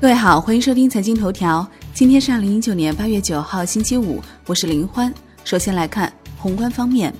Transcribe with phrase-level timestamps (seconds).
[0.00, 1.68] 各位好，欢迎收听财经头条。
[1.92, 5.12] 今天是二零一九年八月九号，星期五，我是林欢。
[5.42, 7.12] 首先来看宏观方面，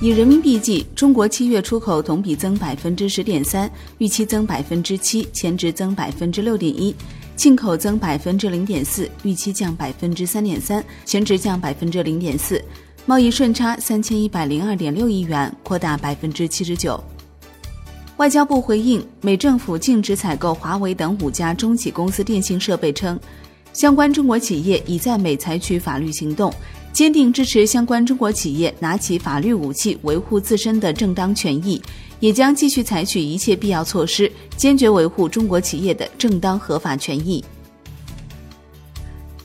[0.00, 6.92] 以人民币计，中国七月出口同比增百分之十点三，预期增百分之七，前值增百分之六点一；
[7.36, 12.60] 进口增百分之零点四，预期降百分之三点三，前值降百分之零点四。
[13.06, 17.00] 贸易顺差三千一百零二点六亿元，扩大百分之七十九。
[18.22, 23.18] 外交部回应美政府禁止采购华为等五家中企公司电信设备称，
[23.72, 26.54] 相关中国企业已在美采取法律行动，
[26.92, 31.82] 坚定支持相关中国企业拿起法律武器维护自身的正当权益，
[32.20, 37.44] 也将继续采取一切必要措施，坚决维护中国企业的正当合法权益。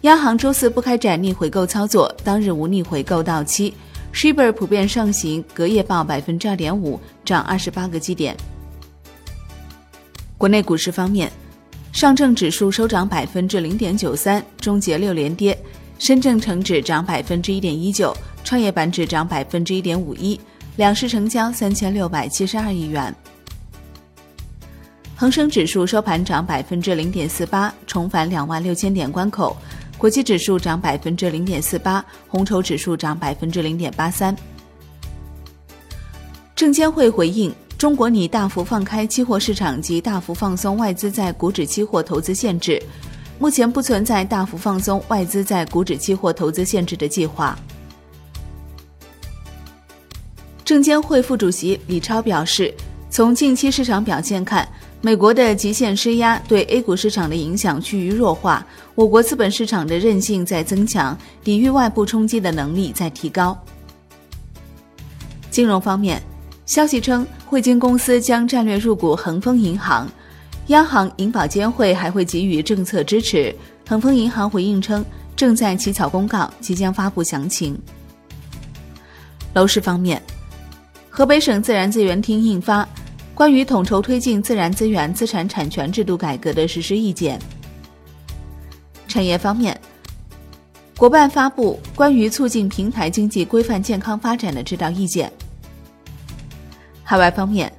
[0.01, 3.73] 央行周四不开展逆回购操作，当日无逆回购到期
[4.13, 8.37] ，Shibor 普遍上行，隔夜报百分之二点五，涨二十八个基点。
[10.37, 11.31] 国内股市方面，
[11.91, 15.55] 上证指数收涨百分之零点九三，终结六连跌；
[15.97, 20.39] 深证成指涨百分之一点一九，创业板指涨百分之一点五一，
[20.75, 23.13] 两市成交三千六百七十二亿元。
[25.15, 29.57] 恒生指数收盘涨百分之零点四八，重返两万六千点关口；
[29.97, 34.35] 国际指数涨百分之零点四八，红筹指数涨百分之零点八三。
[36.55, 37.51] 证监会回应。
[37.77, 42.81] 中国拟大幅放开期货市场及大幅放松外资在股指期货投资限制，
[43.37, 47.55] 目前不存在大幅放松外资在股指期货投资限制的计划。
[50.65, 52.73] 证监会副主席李超表示，
[53.11, 54.67] 从近期市场表现看，
[54.99, 63.55] 美国的极限施压对 A 股市场的影响趋于弱化，我国资本市场的韧性在增强，抵御外部冲击的能力在提高。
[65.51, 66.19] 金融方面。
[66.67, 70.05] 消息称，汇金公司将战略入股恒丰银行，
[70.67, 73.55] 央行、银保监会还会给予政策支持。
[73.87, 77.79] 恒丰银行回应称，正在起草公告，即将发布详情。
[79.53, 80.21] 楼市方面，
[81.09, 82.83] 河北省自然资源厅印发
[83.33, 87.39] 《关于统筹推进自然资源资产产权制度改革的实施意见》。
[89.07, 89.79] 产业方面，
[90.97, 95.31] 国办发布《关于促进平台经济规范健康发展的指导意见》。
[97.09, 97.71] 海外方面，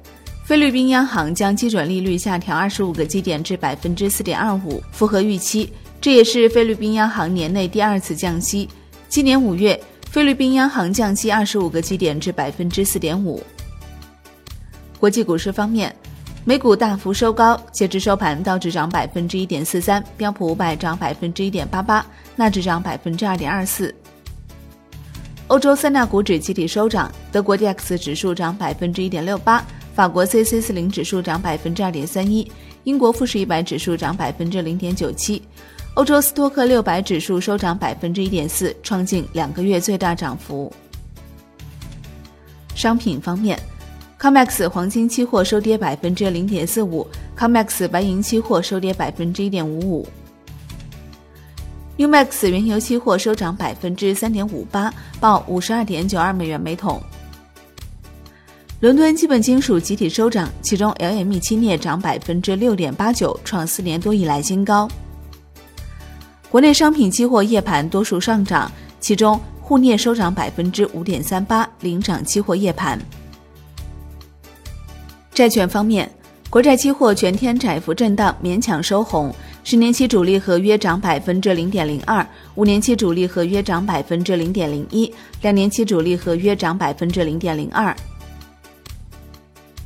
[0.43, 5.71] 菲律宾央行将基准利率下调二十五个基点至百分之四点二五，符合预期。
[6.01, 8.67] 这也是菲律宾央行年内第二次降息。
[9.07, 9.79] 今年五月，
[10.09, 13.39] 菲律宾央行降息二十五个基点至百分之四点五。
[14.99, 15.95] 国际股市方面，
[16.43, 22.03] 美股大幅收高，截至收盘，道指涨百分之一点四三，标普五百涨百分之一点八八，
[22.35, 23.93] 纳指涨百分之二点二四。
[25.49, 29.65] 欧洲三大股指集体收涨，德国 D X 指数涨百分之一点六八，
[29.95, 32.49] 法国 C C 四零指数涨百分之二点三一，
[32.83, 35.41] 英国富时一百指数涨百分之零点九七，
[35.95, 40.71] 欧洲斯托克六百指数收涨百分之一点四，创近两个月最大涨幅。
[42.75, 43.59] 商品方面
[44.19, 50.07] ，COMEX 黄金期货收跌百分之零点四五，COMEX 白银期货收跌百分之一点五五。
[51.99, 54.89] Umax 原油期货收涨百分之三点五八，
[55.19, 57.01] 报五十二点九二美元每桶。
[58.79, 64.87] 伦敦基本金属集体收涨，其中 LME 期镍涨百分之六点八九，创四年多以来新高。
[66.49, 68.71] 国内商品期货夜盘多数上涨，
[69.01, 72.97] 其中沪镍收涨百分之五点三八，领涨期货夜盘。
[75.33, 76.09] 债券方面，
[76.49, 79.35] 国债期货全天窄幅震荡，勉强收红。
[79.63, 82.25] 十年期主力合约涨百分之零点零二，
[82.55, 87.95] 五年期主力合约涨百分之零点零一，两年期主力合约涨百分之零点零二。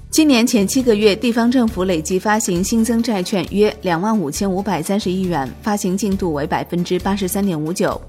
[0.10, 8.00] 今年前七个月，地方政府累计发行新增债券约两万五千五百三十亿元，发行进度为百分之八十三点五九。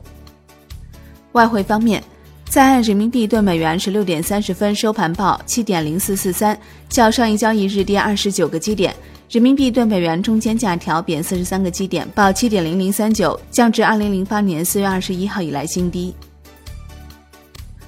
[1.32, 2.04] 外汇方面，
[2.48, 6.56] 在岸人民币兑美元十六点三十分收盘报七点零四四三，
[6.88, 8.94] 较上一交易日跌二十九个基点。
[9.28, 16.14] 人民币兑美元中间价调贬四十三个基点，报七点零零三九，降至二零零八年四月二十一号以来新低。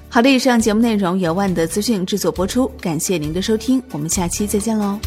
[0.09, 4.99] 好的，以上节目内容由万德资讯制作播出，感谢您的收听，我们下期再见喽。